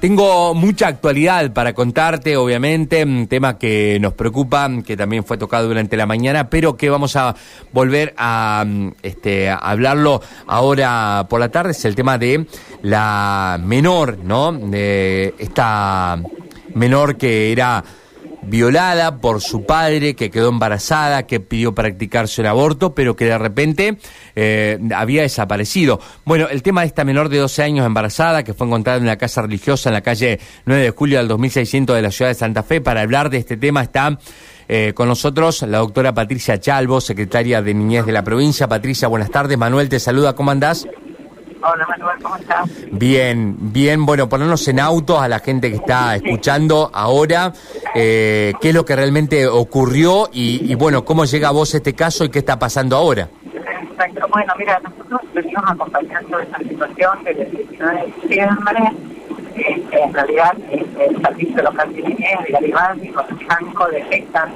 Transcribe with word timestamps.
Tengo 0.00 0.54
mucha 0.54 0.88
actualidad 0.88 1.52
para 1.52 1.72
contarte, 1.72 2.36
obviamente, 2.36 3.02
un 3.02 3.26
tema 3.28 3.56
que 3.56 3.98
nos 3.98 4.12
preocupa, 4.12 4.70
que 4.86 4.94
también 4.94 5.24
fue 5.24 5.38
tocado 5.38 5.68
durante 5.68 5.96
la 5.96 6.04
mañana, 6.04 6.50
pero 6.50 6.76
que 6.76 6.90
vamos 6.90 7.16
a 7.16 7.34
volver 7.72 8.14
a, 8.18 8.64
este, 9.02 9.48
a 9.48 9.56
hablarlo 9.56 10.20
ahora 10.46 11.26
por 11.30 11.40
la 11.40 11.48
tarde, 11.48 11.70
es 11.70 11.84
el 11.86 11.94
tema 11.94 12.18
de 12.18 12.46
la 12.82 13.58
menor, 13.62 14.18
¿no? 14.18 14.52
De 14.52 15.34
esta 15.38 16.18
menor 16.74 17.16
que 17.16 17.50
era 17.50 17.82
violada 18.46 19.18
por 19.18 19.40
su 19.40 19.64
padre, 19.64 20.14
que 20.14 20.30
quedó 20.30 20.48
embarazada, 20.48 21.26
que 21.26 21.40
pidió 21.40 21.74
practicarse 21.74 22.40
un 22.40 22.46
aborto, 22.46 22.94
pero 22.94 23.16
que 23.16 23.26
de 23.26 23.38
repente 23.38 23.98
eh, 24.34 24.78
había 24.94 25.22
desaparecido. 25.22 26.00
Bueno, 26.24 26.48
el 26.48 26.62
tema 26.62 26.82
de 26.82 26.88
esta 26.88 27.04
menor 27.04 27.28
de 27.28 27.38
12 27.38 27.62
años 27.62 27.86
embarazada, 27.86 28.42
que 28.42 28.54
fue 28.54 28.66
encontrada 28.66 28.98
en 28.98 29.04
una 29.04 29.16
casa 29.16 29.42
religiosa 29.42 29.88
en 29.88 29.94
la 29.94 30.00
calle 30.02 30.40
9 30.64 30.82
de 30.82 30.90
julio 30.90 31.18
del 31.18 31.28
2600 31.28 31.96
de 31.96 32.02
la 32.02 32.10
ciudad 32.10 32.30
de 32.30 32.34
Santa 32.34 32.62
Fe, 32.62 32.80
para 32.80 33.02
hablar 33.02 33.30
de 33.30 33.38
este 33.38 33.56
tema 33.56 33.82
está... 33.82 34.18
Eh, 34.68 34.94
con 34.96 35.06
nosotros 35.06 35.62
la 35.62 35.78
doctora 35.78 36.12
Patricia 36.12 36.58
Chalvo, 36.58 37.00
secretaria 37.00 37.62
de 37.62 37.72
Niñez 37.72 38.04
de 38.04 38.10
la 38.10 38.24
provincia. 38.24 38.66
Patricia, 38.66 39.06
buenas 39.06 39.30
tardes. 39.30 39.56
Manuel 39.56 39.88
te 39.88 40.00
saluda, 40.00 40.34
¿cómo 40.34 40.50
andás? 40.50 40.88
Hola 41.68 41.84
Manuel, 41.88 42.22
¿cómo 42.22 42.36
estás? 42.36 42.70
Bien, 42.92 43.56
bien, 43.58 44.06
bueno, 44.06 44.28
ponernos 44.28 44.68
en 44.68 44.78
autos 44.78 45.20
a 45.20 45.26
la 45.26 45.40
gente 45.40 45.68
que 45.68 45.76
está 45.76 46.14
escuchando 46.14 46.90
ahora, 46.94 47.52
eh, 47.92 48.52
qué 48.60 48.68
es 48.68 48.74
lo 48.74 48.84
que 48.84 48.94
realmente 48.94 49.48
ocurrió 49.48 50.28
y, 50.32 50.72
bueno, 50.76 51.04
cómo 51.04 51.24
llega 51.24 51.48
a 51.48 51.50
vos 51.50 51.74
este 51.74 51.92
caso 51.94 52.24
y 52.24 52.28
qué 52.28 52.38
está 52.38 52.56
pasando 52.56 52.96
ahora. 52.96 53.28
Exacto, 53.90 54.28
bueno, 54.30 54.52
mira, 54.56 54.78
nosotros 54.78 55.20
venimos 55.34 55.64
acompañando 55.66 56.38
esta 56.38 56.58
situación 56.58 57.24
desde 57.24 57.42
el 57.42 57.50
19 57.50 58.00
de 58.00 58.28
diciembre. 58.28 58.80
Este, 59.56 60.02
en 60.02 60.14
realidad, 60.14 60.52
este, 60.70 61.06
el 61.06 61.20
servicio 61.20 61.62
local 61.62 61.92
de 61.94 62.02
niñez 62.02 62.38
de 62.46 62.52
Garibaldi 62.52 63.08
con 63.08 63.26
Franco 63.40 63.88
detectan 63.88 64.52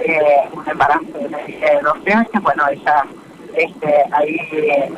eh, 0.00 0.20
un 0.52 0.68
embarazo 0.68 1.06
de, 1.14 1.28
de 1.28 1.80
12 1.82 2.12
años. 2.12 2.42
Bueno, 2.42 2.64
ella 2.68 3.04
este, 3.54 3.94
ahí 4.12 4.36
eh, 4.52 4.90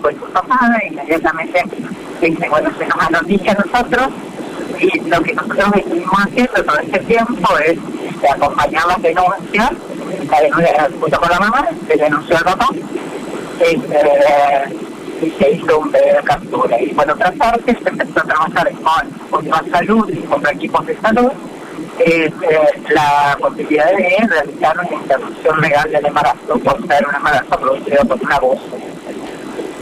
fue 0.00 0.14
su 0.14 0.32
papá, 0.32 0.58
inmediatamente 0.90 1.62
dice, 2.20 2.48
bueno, 2.48 2.70
se 2.78 2.86
nos 2.86 3.10
noticia 3.10 3.52
a 3.52 3.54
nosotros 3.54 4.08
y 4.78 5.00
lo 5.08 5.22
que 5.22 5.34
nosotros 5.34 5.70
estuvimos 5.76 6.18
haciendo 6.18 6.64
todo 6.64 6.78
este 6.78 6.98
tiempo 7.00 7.58
es 7.58 7.78
este, 8.08 8.28
acompañar 8.28 8.86
las 8.86 9.02
denuncias, 9.02 9.70
la 10.30 10.40
denuncia 10.40 10.88
junto 11.00 11.20
con 11.20 11.30
la 11.30 11.40
mamá, 11.40 11.68
se 11.86 11.96
denunció 11.96 12.36
al 12.36 12.44
papá 12.44 12.68
este, 13.60 15.26
y 15.26 15.30
se 15.30 15.50
hizo 15.52 15.78
un 15.78 15.92
de 15.92 16.20
captura. 16.24 16.80
Y 16.80 16.88
por 16.88 17.10
otra 17.10 17.32
parte 17.32 17.76
se 17.82 17.88
empezó 17.88 18.20
a 18.20 18.24
trabajar 18.24 18.70
con, 19.30 19.40
con 19.40 19.70
salud 19.70 20.10
y 20.10 20.20
con 20.22 20.46
equipos 20.46 20.86
de 20.86 20.96
salud 21.00 21.32
eh, 21.98 22.32
la 22.90 23.36
posibilidad 23.40 23.90
de 23.90 24.26
realizar 24.28 24.78
una 24.78 24.92
interrupción 24.92 25.60
legal 25.60 25.90
del 25.90 26.06
embarazo 26.06 26.58
por 26.58 26.86
ser 26.86 27.06
un 27.06 27.14
embarazo 27.14 27.58
producido 27.58 28.04
por 28.04 28.22
un 28.22 28.32
abuso. 28.32 28.78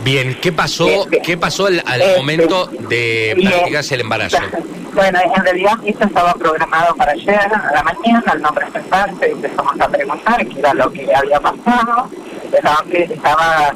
Bien, 0.04 0.36
¿qué 0.40 0.52
pasó, 0.52 0.88
este, 0.88 1.22
¿qué 1.22 1.36
pasó 1.36 1.66
al, 1.66 1.78
este, 1.78 2.16
momento 2.16 2.66
de 2.66 3.36
practicarse 3.40 3.94
el 3.94 4.00
embarazo? 4.02 4.38
Bueno, 4.94 5.18
en 5.24 5.42
realidad 5.42 5.72
esto 5.86 6.04
estaba 6.04 6.34
programado 6.34 6.94
para 6.96 7.12
ayer 7.12 7.34
a 7.34 7.72
la 7.72 7.82
mañana, 7.82 8.32
el 8.34 8.42
nombre 8.42 8.66
sentarse 8.70 9.26
y 9.26 9.32
empezamos 9.32 9.80
a 9.80 9.88
preguntar 9.88 10.46
qué 10.46 10.58
era 10.58 10.74
lo 10.74 10.92
que 10.92 11.08
había 11.14 11.40
pasado. 11.40 12.10
Estaba, 12.52 12.84
estaba 12.92 13.74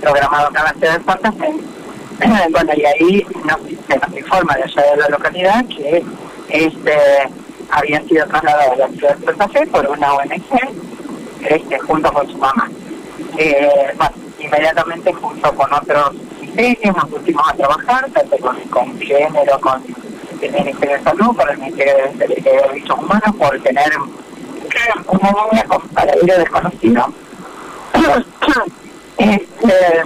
programado 0.00 0.52
para 0.52 0.70
hacer 0.70 1.00
el 1.00 1.04
Santa 1.04 1.32
Bueno, 2.52 2.72
y 2.76 2.84
ahí 2.84 3.26
nos, 3.44 3.58
se 3.88 3.98
nos 3.98 4.16
informa 4.16 4.54
de 4.54 4.62
allá 4.62 4.82
de 4.92 4.96
la 4.98 5.08
localidad 5.08 5.64
que 5.66 6.04
este 6.48 6.92
había 7.72 8.02
sido 8.02 8.26
trasladado 8.26 8.72
a 8.72 8.76
la 8.76 8.88
ciudad 8.88 9.16
de 9.16 9.26
Santa 9.26 9.48
Fe 9.48 9.66
por 9.66 9.86
una 9.88 10.14
ONG 10.14 10.42
este, 11.48 11.78
junto 11.80 12.12
con 12.12 12.28
su 12.28 12.36
mamá. 12.38 12.70
Eh, 13.38 13.94
bueno, 13.96 14.12
inmediatamente 14.38 15.12
junto 15.14 15.54
con 15.54 15.72
otros 15.72 16.14
ministerios 16.40 16.96
nos 16.96 17.08
pusimos 17.08 17.48
a 17.48 17.54
trabajar, 17.54 18.10
tanto 18.10 18.36
con, 18.38 19.00
género, 19.00 19.58
con 19.60 19.82
el 20.40 20.52
Ministerio 20.52 20.98
de 20.98 21.02
Salud, 21.02 21.34
con 21.34 21.48
el 21.48 21.58
Ministerio 21.58 21.94
de, 22.14 22.26
Derechos 22.26 22.98
Humanos, 22.98 23.36
por 23.38 23.58
tener 23.62 23.92
una 25.08 25.30
niña 25.50 25.64
con 25.64 25.80
paradero 25.88 26.38
desconocido. 26.38 27.06
este, 29.18 30.02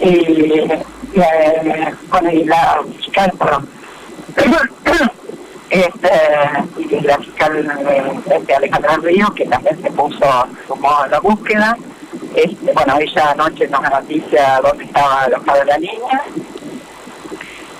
y, 0.00 0.58
eh, 0.58 1.94
bueno, 2.10 2.30
y 2.30 2.44
la 2.44 2.80
perdón, 3.38 3.68
este, 5.70 6.10
y 6.78 7.00
la 7.00 7.18
fiscal 7.18 8.14
este, 8.26 8.54
Alejandra 8.54 8.96
Río, 8.96 9.32
que 9.34 9.46
también 9.46 9.80
se 9.80 9.90
puso 9.92 10.26
como 10.66 10.90
a 10.90 11.06
la 11.06 11.20
búsqueda. 11.20 11.76
Este, 12.34 12.72
bueno, 12.72 12.96
ella 12.98 13.30
anoche 13.30 13.68
nos 13.68 13.82
noticia 13.82 14.60
dónde 14.62 14.84
estaba 14.84 15.22
alojada 15.22 15.64
la 15.64 15.78
niña. 15.78 16.22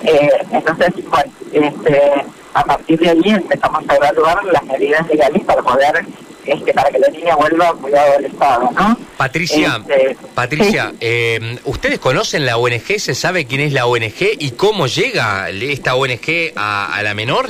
Eh, 0.03 0.29
entonces, 0.51 0.93
bueno, 1.09 1.31
este, 1.51 2.25
a 2.53 2.63
partir 2.63 2.99
de 2.99 3.09
ahí 3.09 3.21
empezamos 3.25 3.83
a 3.87 3.95
evaluar 3.95 4.43
las 4.45 4.63
medidas 4.63 5.07
legales 5.07 5.43
para 5.43 5.61
poder 5.61 6.05
este, 6.45 6.73
para 6.73 6.89
que 6.89 6.99
la 6.99 7.07
niña 7.09 7.35
vuelva 7.35 7.69
a 7.69 7.73
cuidado 7.73 8.13
del 8.13 8.25
Estado, 8.25 8.69
¿no? 8.71 8.97
Patricia, 9.17 9.81
este, 9.87 10.17
Patricia, 10.33 10.93
eh, 10.99 11.59
¿ustedes 11.65 11.99
conocen 11.99 12.45
la 12.45 12.57
ONG? 12.57 12.99
¿Se 12.99 13.13
sabe 13.13 13.45
quién 13.45 13.61
es 13.61 13.73
la 13.73 13.85
ONG 13.85 14.37
y 14.39 14.51
cómo 14.51 14.87
llega 14.87 15.49
esta 15.49 15.95
ONG 15.95 16.53
a, 16.55 16.99
la 17.03 17.13
menor? 17.13 17.49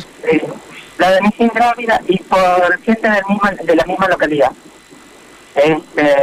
la 0.97 1.17
ONG 1.17 1.33
Ingrávida 1.39 2.01
y 2.07 2.17
por 2.19 2.81
gente 2.81 3.09
del 3.09 3.65
de 3.65 3.75
la 3.75 3.83
misma 3.85 4.07
localidad. 4.07 4.51
Este, 5.55 6.15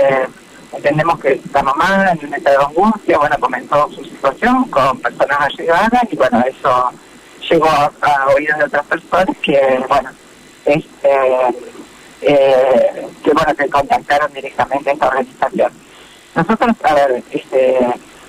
entendemos 0.72 1.18
que 1.20 1.40
la 1.52 1.62
mamá 1.62 2.12
en 2.12 2.28
un 2.28 2.34
estado 2.34 2.58
de 2.58 2.64
angustia, 2.66 3.18
bueno, 3.18 3.36
comentó 3.40 3.90
su 3.90 4.04
situación 4.04 4.64
con 4.64 4.98
personas 5.00 5.38
allegadas 5.40 6.02
y 6.10 6.16
bueno, 6.16 6.44
eso 6.46 6.90
llegó 7.48 7.68
a, 7.68 7.90
a 8.02 8.26
oídos 8.34 8.58
de 8.58 8.64
otras 8.64 8.86
personas 8.86 9.36
que, 9.42 9.84
bueno, 9.88 10.10
este 10.66 11.08
eh, 12.22 13.06
que 13.22 13.30
bueno 13.32 13.54
que 13.54 13.68
contactaron 13.68 14.32
directamente 14.32 14.90
a 14.90 14.92
esta 14.92 15.08
organización. 15.08 15.72
Nosotros, 16.34 16.76
a 16.82 16.94
ver, 16.94 17.22
este, 17.30 17.78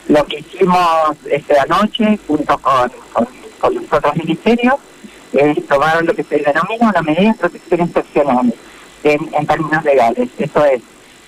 lo 0.08 0.26
que 0.26 0.40
hicimos 0.40 1.18
este 1.30 1.60
anoche 1.60 2.20
junto 2.28 2.58
con, 2.58 2.92
con, 3.14 3.76
los 3.76 3.84
otros 3.92 4.16
ministerios 4.16 4.76
es 5.34 5.68
tomar 5.68 6.04
lo 6.04 6.14
que 6.14 6.24
se 6.24 6.38
denomina 6.38 6.90
una 6.90 7.02
medida 7.02 7.32
de 7.32 7.38
protección 7.38 7.82
excepcional 7.82 8.54
en, 9.04 9.30
en 9.34 9.48
términos 9.48 9.84
legales. 9.84 10.30
Eso 10.38 10.66
es, 10.66 10.82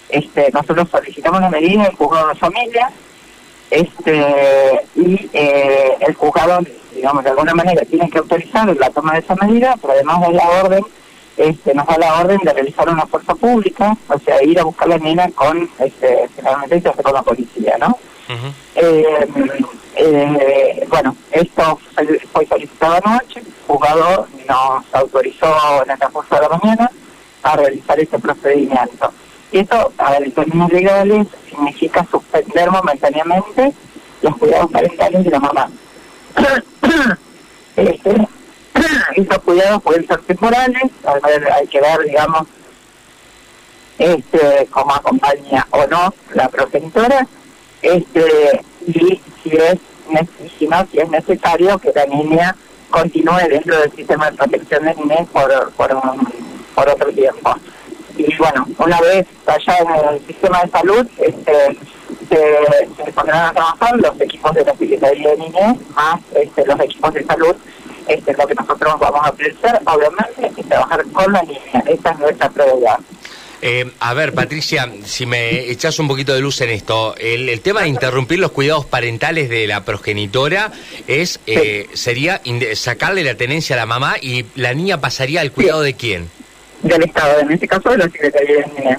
este, 0.09 0.50
nosotros 0.51 0.89
solicitamos 0.89 1.39
una 1.39 1.50
medida 1.50 1.83
del 1.83 1.95
juzgado 1.95 2.29
de 2.29 2.35
familia 2.35 2.91
este, 3.71 4.25
y 4.95 5.29
eh, 5.31 5.95
el 6.01 6.13
juzgado, 6.16 6.59
digamos, 6.94 7.23
de 7.23 7.29
alguna 7.29 7.53
manera 7.53 7.85
tiene 7.85 8.09
que 8.09 8.17
autorizar 8.17 8.67
la 8.75 8.89
toma 8.89 9.13
de 9.13 9.19
esa 9.19 9.35
medida, 9.35 9.75
pero 9.81 9.94
además 9.94 10.27
de 10.27 10.33
la 10.33 10.50
orden 10.50 10.83
este, 11.38 11.74
nos 11.74 11.88
da 11.88 11.97
la 11.97 12.19
orden 12.22 12.40
de 12.44 12.53
realizar 12.53 12.90
una 12.90 13.06
fuerza 13.06 13.36
pública, 13.36 13.97
o 14.08 14.19
sea, 14.19 14.44
ir 14.44 14.59
a 14.59 14.64
buscar 14.64 14.88
la 14.88 14.97
nena 14.97 15.30
con, 15.31 15.69
este, 15.80 16.30
generalmente 16.36 16.92
con 17.03 17.14
la 17.14 17.22
policía, 17.24 17.78
¿no? 17.80 17.97
Eh, 18.75 19.28
eh, 19.96 20.88
bueno, 20.90 21.16
esto 21.31 21.80
fue 22.31 22.46
solicitado 22.46 23.00
anoche, 23.03 23.40
el 23.40 23.46
juzgado 23.68 24.28
nos 24.47 24.86
autorizó 24.94 25.84
en 25.84 25.92
el 25.92 25.97
transcurso 25.97 26.36
de 26.36 26.42
la 26.42 26.50
mañana 26.50 26.92
a 27.44 27.56
realizar 27.58 28.00
este 28.00 28.19
procedimiento. 28.19 29.12
Y 29.52 29.59
esto, 29.59 29.92
a 29.98 30.12
ver, 30.12 30.24
en 30.24 30.31
términos 30.31 30.72
legales, 30.72 31.28
significa 31.50 32.06
suspender 32.09 32.72
momentáneamente 32.72 33.74
los 34.22 34.38
cuidados 34.38 34.72
parentales 34.72 35.25
de 35.25 35.30
la 35.30 35.40
mamá. 35.40 35.69
este, 37.75 38.28
estos 39.16 39.40
cuidados 39.40 39.81
pueden 39.81 40.08
ser 40.08 40.19
temporales, 40.22 40.84
hay 41.56 41.68
que 41.68 41.81
ver, 41.81 42.00
digamos, 42.06 42.48
este, 43.98 44.68
cómo 44.72 44.94
acompaña 44.94 45.68
o 45.72 45.86
no 45.88 46.13
la 46.34 46.50
progenitora, 46.50 47.28
este, 47.81 48.62
y 48.88 49.22
si 49.44 49.58
es 49.58 49.78
si 50.58 50.68
si 50.92 51.00
es 51.00 51.10
necesario 51.10 51.78
que 51.80 51.92
la 51.94 52.06
niña 52.06 52.56
continúe 52.90 53.48
dentro 53.50 53.80
del 53.80 53.92
sistema 53.94 54.30
de 54.30 54.38
protección 54.38 54.86
de 54.86 54.96
niñez 54.96 55.28
por, 55.31 55.72
por, 55.74 55.90
por 56.75 56.90
otro 56.90 57.12
tiempo. 57.12 57.56
Y 58.18 58.36
bueno, 58.38 58.68
una 58.78 59.00
vez 59.00 59.25
allá 59.46 59.78
en 59.80 60.16
el 60.16 60.25
sistema 60.28 60.63
de 60.63 60.72
salud, 60.72 61.08
este, 61.18 61.78
se, 62.30 63.04
se 63.04 63.12
pondrán 63.13 63.48
a 63.48 63.54
trabajar 63.54 63.98
los 63.98 64.19
equipos 64.19 64.54
de 64.54 64.66
la 64.66 64.75
Secretaría 64.75 65.30
de 65.30 65.38
Niñez 65.38 65.78
más 65.96 66.19
este, 66.36 66.66
los 66.66 66.80
equipos 66.80 67.13
de 67.13 67.24
salud 67.24 67.56
este, 68.07 68.33
lo 68.33 68.48
que 68.48 68.56
nosotros 68.56 68.94
vamos 69.00 69.21
a 69.24 69.30
ofrecer, 69.30 69.80
obviamente, 69.86 70.62
es 70.62 70.68
trabajar 70.68 71.03
con 71.12 71.31
la 71.31 71.42
niña. 71.44 71.83
Esa 71.88 72.12
es 72.12 72.19
nuestra 72.19 72.50
prioridad. 72.50 73.00
Eh, 73.63 73.92
a 74.00 74.13
ver, 74.15 74.33
Patricia, 74.33 74.92
si 75.06 75.27
me 75.27 75.69
echas 75.69 76.00
un 76.00 76.07
poquito 76.07 76.33
de 76.33 76.42
luz 76.42 76.62
en 76.62 76.71
esto, 76.71 77.15
el, 77.18 77.62
tema 77.62 77.81
de 77.81 77.89
interrumpir 77.89 78.39
los 78.39 78.51
cuidados 78.51 78.86
parentales 78.86 79.50
de 79.50 79.68
la 79.68 79.86
progenitora 79.86 80.71
es 81.07 81.39
eh, 81.45 81.88
sería 81.94 82.42
sacarle 82.74 83.24
la 83.24 83.36
tenencia 83.36 83.75
a 83.75 83.77
la 83.77 83.86
mamá 83.86 84.15
y 84.19 84.45
la 84.56 84.74
niña 84.74 85.00
pasaría 85.00 85.42
al 85.42 85.51
cuidado 85.51 85.81
de 85.81 85.94
quién? 85.94 86.30
Del 86.81 87.03
Estado, 87.03 87.39
en 87.42 87.51
este 87.51 87.68
caso 87.68 87.92
de 87.92 87.98
la 88.00 88.06
Secretaría 88.06 88.56
de 88.56 88.65
Niñez. 88.65 88.98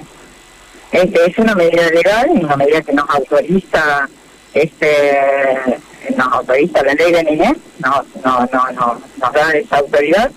Este, 0.93 1.29
es 1.29 1.37
una 1.39 1.55
medida 1.55 1.89
legal, 1.89 2.29
una 2.29 2.55
medida 2.55 2.81
que 2.81 2.93
nos 2.93 3.09
autoriza 3.09 4.07
este 4.53 5.77
nos 6.15 6.33
autoriza 6.33 6.83
la 6.83 6.93
ley 6.93 7.11
de 7.11 7.23
niñez, 7.23 7.57
no, 7.79 8.03
no, 8.23 8.49
no, 8.51 8.71
no 8.73 9.01
nos 9.17 9.33
da 9.33 9.51
esa 9.51 9.77
autoridad, 9.77 10.31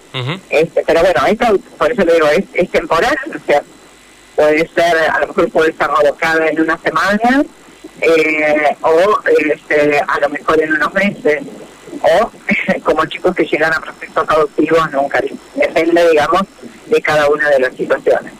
este, 0.50 0.82
pero 0.86 1.00
bueno, 1.00 1.26
esto, 1.26 1.58
por 1.78 1.92
eso 1.92 2.04
le 2.04 2.14
digo, 2.14 2.28
es, 2.28 2.44
es 2.54 2.70
temporal, 2.70 3.16
o 3.28 3.46
sea, 3.46 3.62
puede 4.34 4.68
ser, 4.68 4.96
a 5.10 5.20
lo 5.20 5.28
mejor 5.28 5.50
puede 5.50 5.70
estar 5.70 5.90
colocada 5.90 6.48
en 6.48 6.60
una 6.60 6.78
semana, 6.78 7.44
eh, 8.00 8.76
o 8.82 9.18
este, 9.52 9.98
a 10.06 10.20
lo 10.20 10.28
mejor 10.28 10.62
en 10.62 10.72
unos 10.72 10.94
meses, 10.94 11.42
o 12.02 12.30
como 12.84 13.06
chicos 13.06 13.34
que 13.34 13.44
llegan 13.44 13.72
a 13.72 13.80
procesos 13.80 14.24
adoptivos 14.28 14.90
nunca, 14.92 15.20
depende, 15.54 16.10
digamos, 16.10 16.42
de 16.86 17.02
cada 17.02 17.28
una 17.28 17.48
de 17.50 17.60
las 17.60 17.74
situaciones. 17.74 18.32